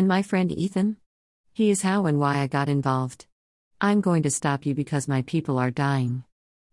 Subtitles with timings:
[0.00, 0.96] And my friend Ethan?
[1.52, 3.26] He is how and why I got involved.
[3.82, 6.24] I'm going to stop you because my people are dying.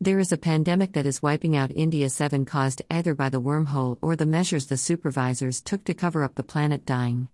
[0.00, 3.98] There is a pandemic that is wiping out India 7 caused either by the wormhole
[4.00, 7.28] or the measures the supervisors took to cover up the planet dying.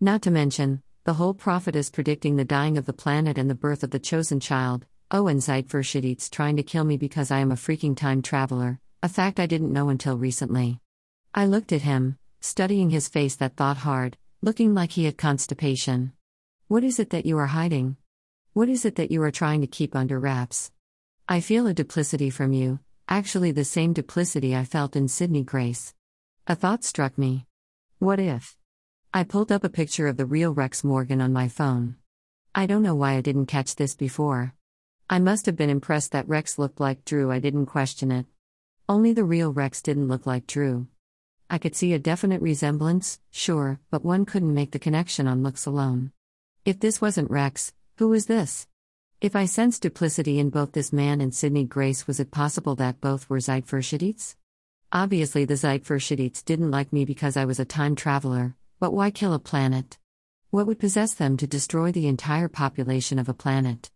[0.00, 3.56] Not to mention, the whole prophet is predicting the dying of the planet and the
[3.56, 4.86] birth of the chosen child.
[5.10, 9.08] Oh, and Zeitverschidit's trying to kill me because I am a freaking time traveler, a
[9.08, 10.78] fact I didn't know until recently.
[11.34, 16.12] I looked at him, studying his face that thought hard, looking like he had constipation.
[16.68, 17.96] What is it that you are hiding?
[18.52, 20.70] What is it that you are trying to keep under wraps?
[21.26, 22.78] I feel a duplicity from you,
[23.08, 25.94] actually, the same duplicity I felt in Sydney Grace.
[26.46, 27.46] A thought struck me.
[28.00, 28.54] What if?
[29.14, 31.96] I pulled up a picture of the real Rex Morgan on my phone.
[32.54, 34.52] I don't know why I didn't catch this before.
[35.08, 38.26] I must have been impressed that Rex looked like Drew, I didn't question it.
[38.90, 40.88] Only the real Rex didn't look like Drew.
[41.54, 45.66] I could see a definite resemblance, sure, but one couldn't make the connection on looks
[45.66, 46.10] alone.
[46.64, 48.66] If this wasn't Rex, who was this?
[49.20, 53.00] If I sensed duplicity in both this man and Sydney Grace, was it possible that
[53.00, 54.34] both were Zeitverschidits?
[54.90, 59.32] Obviously, the Zeitverschidits didn't like me because I was a time traveler, but why kill
[59.32, 59.96] a planet?
[60.50, 63.92] What would possess them to destroy the entire population of a planet?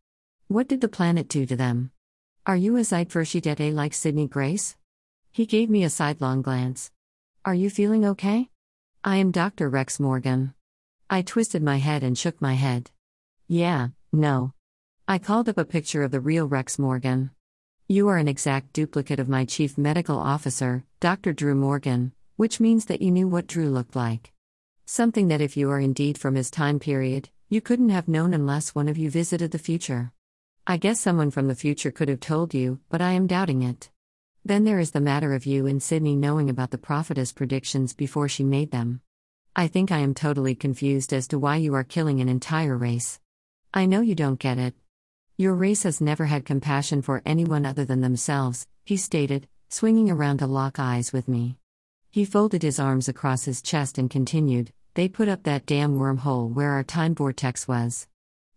[0.46, 1.90] What did the planet do to them?
[2.46, 4.76] Are you a Zeitverschidite like Sydney Grace?
[5.32, 6.92] He gave me a sidelong glance.
[7.44, 8.50] Are you feeling okay?
[9.04, 9.68] I am Dr.
[9.68, 10.54] Rex Morgan.
[11.08, 12.90] I twisted my head and shook my head.
[13.46, 14.52] Yeah, no.
[15.06, 17.30] I called up a picture of the real Rex Morgan.
[17.86, 21.32] You are an exact duplicate of my chief medical officer, Dr.
[21.32, 24.32] Drew Morgan, which means that you knew what Drew looked like.
[24.84, 28.74] Something that, if you are indeed from his time period, you couldn't have known unless
[28.74, 30.12] one of you visited the future.
[30.66, 33.90] I guess someone from the future could have told you, but I am doubting it.
[34.44, 38.28] Then there is the matter of you and Sydney knowing about the prophetess predictions before
[38.28, 39.00] she made them.
[39.54, 43.20] I think I am totally confused as to why you are killing an entire race.
[43.74, 44.74] I know you don't get it,
[45.40, 50.38] your race has never had compassion for anyone other than themselves, he stated, swinging around
[50.38, 51.56] to lock eyes with me.
[52.10, 56.52] He folded his arms across his chest and continued, They put up that damn wormhole
[56.52, 58.08] where our time vortex was.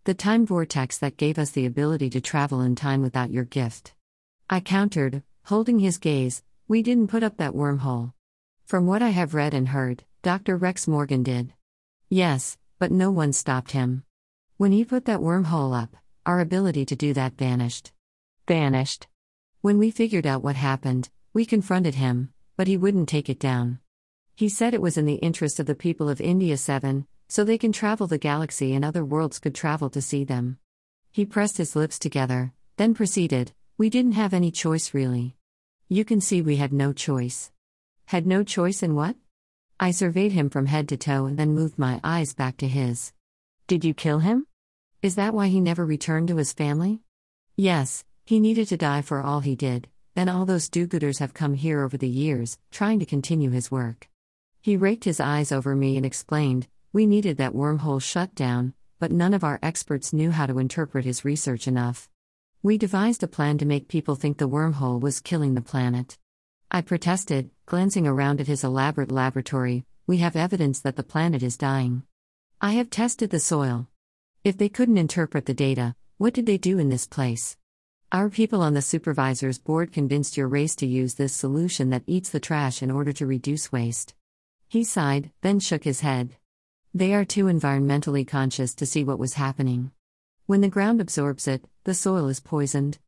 [0.02, 3.94] The time vortex that gave us the ability to travel in time without your gift.
[4.50, 8.12] I countered, holding his gaze, We didn't put up that wormhole.
[8.64, 10.56] From what I have read and heard, Dr.
[10.56, 11.52] Rex Morgan did.
[12.08, 14.04] Yes, but no one stopped him.
[14.56, 17.92] When he put that wormhole up, our ability to do that vanished.
[18.46, 19.08] Vanished.
[19.60, 23.80] When we figured out what happened, we confronted him, but he wouldn't take it down.
[24.34, 27.58] He said it was in the interest of the people of India 7, so they
[27.58, 30.58] can travel the galaxy and other worlds could travel to see them.
[31.10, 35.34] He pressed his lips together, then proceeded, We didn't have any choice really.
[35.88, 37.50] You can see we had no choice.
[38.06, 39.16] Had no choice in what?
[39.80, 43.12] I surveyed him from head to toe and then moved my eyes back to his.
[43.66, 44.46] Did you kill him?
[45.00, 47.00] Is that why he never returned to his family?
[47.56, 51.34] Yes, he needed to die for all he did, then all those do gooders have
[51.34, 54.08] come here over the years, trying to continue his work.
[54.60, 59.10] He raked his eyes over me and explained, We needed that wormhole shut down, but
[59.10, 62.08] none of our experts knew how to interpret his research enough.
[62.64, 66.16] We devised a plan to make people think the wormhole was killing the planet.
[66.70, 71.56] I protested, glancing around at his elaborate laboratory, We have evidence that the planet is
[71.56, 72.04] dying.
[72.60, 73.88] I have tested the soil.
[74.44, 77.56] If they couldn't interpret the data, what did they do in this place?
[78.12, 82.30] Our people on the supervisor's board convinced your race to use this solution that eats
[82.30, 84.14] the trash in order to reduce waste.
[84.68, 86.36] He sighed, then shook his head.
[86.94, 89.90] They are too environmentally conscious to see what was happening.
[90.46, 92.98] When the ground absorbs it, the soil is poisoned.